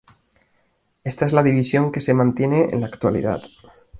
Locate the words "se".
2.01-2.15